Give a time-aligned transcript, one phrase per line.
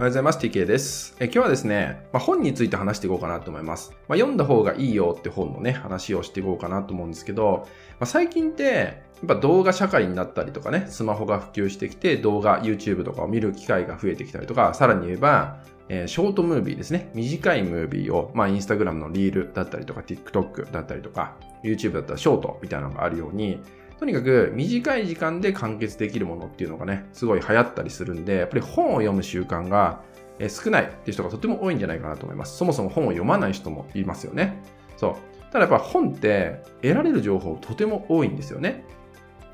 [0.00, 0.38] おはようございます。
[0.38, 1.14] TK です。
[1.20, 3.90] え今日はですね、まあ、本について話していこうかなと思います。
[4.08, 8.94] まあ、読んだ方がいいよって本のね、話をしていこうかなと思うんですけど、まあ、最近って、や
[9.24, 15.58] っぱ動画社会になったりとかね、スマホが普及してきて動画、YouTube とかを見る機会が増えてきたりとか、さらに言えば、
[15.90, 17.10] えーショートムービーですね。
[17.14, 23.60] 短いムービーを、まあ、インスタグラムのリールだったりとか、TikTok だったりとか、YouTube だったらショートみたいなのがあるように、
[24.00, 30.00] とにかく短い時間で完結できるものっていうのがね、すごい流行ったりするんで、やっぱり本を読む習慣が
[30.48, 32.56] 少ないっていう人がとても多いんじゃないかなと思います。
[32.56, 34.62] そもそも本を読まない人もいますよね。
[34.96, 35.52] そう。
[35.52, 38.84] ただやっぱ本って得られる情報とても多いんですよね。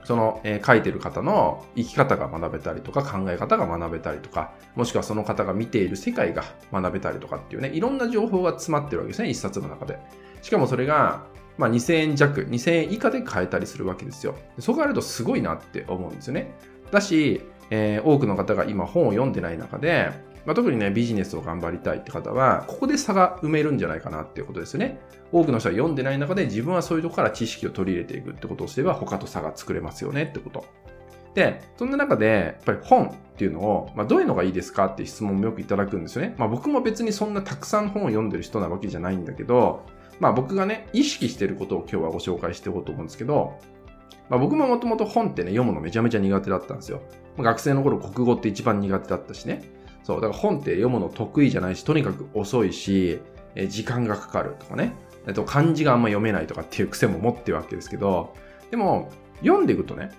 [0.04, 9.98] その、えー書いてる方の生き方が学べたりとか考え方が学べたりとか、もしくはその方が見ている世界が学べたりとかっていうね、いろんな情報が詰まってるわけですね、一冊の中で。
[10.40, 11.24] しかもそれが、
[11.58, 14.34] まあ、2000円弱、2000円以下で買えたりするわけですよ。
[14.58, 16.54] そう考えるとすごいなって思うんですよね。
[16.90, 20.10] だし、えー多くの方が今本を読んでない中で、
[20.46, 25.00] まあ、特にね、ビジネスを頑張りたいって方は、ここで差が埋めるんじゃないかなっていうことですよね。
[25.32, 30.64] 多くの人は読んでない中で自分はそういうところから知識を取り入れていくってことをすれば他と差が作れますよねってこと。
[31.34, 36.34] で、そんな中で、やっぱり本っていうのを、まあ、どういうのがいいですかって質問もよくいただくんですよね。
[36.38, 39.84] まあ、僕も別にそんなたくさん本を読んでる人なわけじゃないんだけど、
[40.20, 43.58] まあ、僕がね、意識してることを今日はご紹介していこうと思うんですけど、
[44.28, 47.02] まあ、僕ももともと本ってね、読むのめちゃめちゃ苦手だったんですよ。
[47.38, 49.62] 学生の頃国語って一番苦手だったしね。
[50.02, 53.20] そう、だから本って読むの得意じゃないし、とにかく遅いし、
[53.54, 54.94] え時間がかかるとかね。
[55.26, 58.34] えっと、漢字があんま読めないとかっていう癖も持ってるわけですけど、
[58.70, 60.10] でも、読んでいくとね、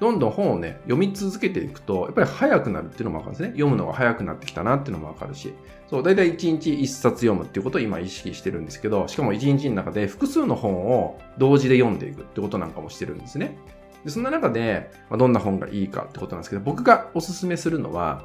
[0.00, 3.48] どんどん本をね、読み続けていくと、やっぱり早くなるっていうのもわかるんですね。
[3.50, 5.52] 読むのが早くなってきたなっていうのもわかるし。
[5.88, 13.58] そう、だいたい1日1冊読むっていうことを今意識してるんですけど、しかも1日の中で複数の本を同時で読んでいくってことなんかもしてるんですね。
[14.04, 18.22] でそんな中で、まあ、どんな本がいいかってことなんですけど、僕がおすすめするのは、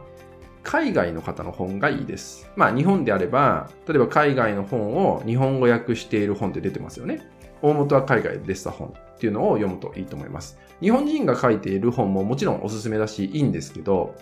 [0.64, 2.50] 海外の方の本がいいです。
[2.56, 7.28] まあ日本であれば、例えば海外の本を日本語訳している本って出てますよね。
[7.64, 10.60] 大元は海外で出てた本っていうのを読むといいと思います。
[10.82, 14.16] 日本人が書いている本ももちろんおすすめだしいいんですけど、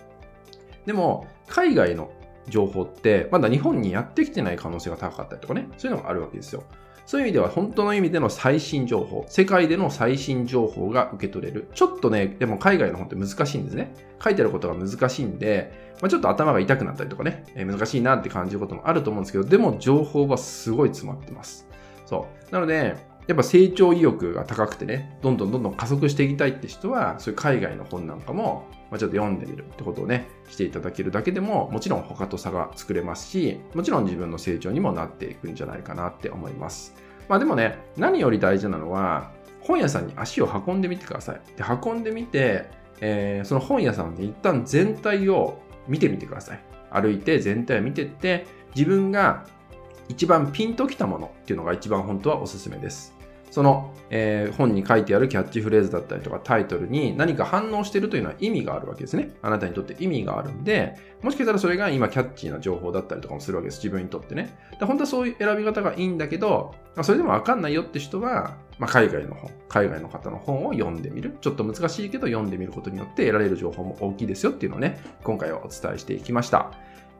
[0.85, 2.11] でも海外の
[2.47, 6.63] 情報ってまだ日本にやってきてない可能性が高かったりとかね、そういうのがあるわけですよ。
[7.07, 11.67] そういう意味では本当の意味での最新情報、世界での最新情報が受け取れる。
[11.73, 13.93] ちょっとね、でも海外の本って難しいんですね。
[14.23, 21.67] 書いてあることが難しいんで、まあ、ちょっと頭が痛くなったりとかね、えー難しいなって感じることもあると思うんですけど、でも情報はすごい詰まってます。
[22.05, 22.53] そう。
[22.53, 22.95] なので、
[23.31, 36.93] やっぱ成長意欲が高くてね、どんどんどんどん加速していきたいって人は、そういう海外の本なんかも、まあ、ちょっと読んでみるってことをね、していただけるだけでも、もちろん他と差が作れますし、もちろん自分の成長にもなっていくんじゃないかなって思います。
[37.29, 39.31] まあでもね、何より大事なのは、
[39.61, 41.41] 本屋さんに足を運んでみてください。
[41.55, 46.59] で、運んでみて、えーその本屋さんで一旦全体を見てみてください。
[46.89, 49.45] 歩いて全体を見てって、自分が
[50.09, 53.20] 一番ピンときたものっていうのが一番本当はおすすめです。
[53.51, 59.31] その、えー本に書いてあるキャッチフレーズだったりとかタイトルに何か反応してるというのは意味があるわけですね。
[59.41, 63.77] あなたにとって意味があるんで、もしかしたらそれが今キャッチーな情報だったりとかもするわけです。
[63.77, 64.57] 自分にとってね。
[64.79, 66.73] で本当はそういう選び方がいいんだけど、
[67.03, 71.35] それでもわかんないよって人は、まあ、海外の本、海外の方の本を読んでみる。
[71.41, 76.71] ちょっと難しいけど読んでみることによって得られる情報も大きいですよっていうのをね、今回はお伝えしていきました。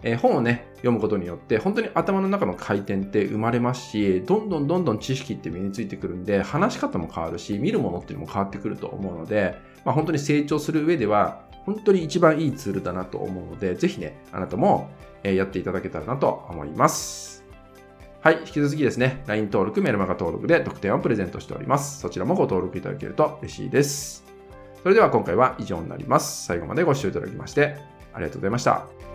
[0.03, 14.89] えー本をね、読むことによって、本当に頭の中の回転って生まれますし、どんどんどんどん知識って身についてくるんで、話し方も変わるし、見るものっていうのも変わってくると思うので、まあ、本当に成長する上では、本当に一番いいツールだなと思うので、ぜひね、あなたも
[15.23, 17.43] えやっていただけたらなと思います。
[18.21, 21.99] はい、引き続きですね、LINE 登録、メルマガ登録で特典をプレゼントしております。
[21.99, 24.23] そちらもご登録いただけると嬉しいです。
[24.83, 26.45] それでは今回は以上になります。
[26.45, 27.77] 最後までご視聴いただきまして、
[28.13, 29.10] ありがとうございました。